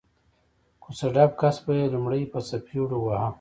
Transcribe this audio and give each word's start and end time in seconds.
کوڅه 0.81 1.07
ډب 1.15 1.31
کس 1.41 1.57
به 1.63 1.71
یې 1.79 1.85
لومړی 1.93 2.23
په 2.33 2.39
څپېړو 2.47 2.97
واهه 3.01 3.29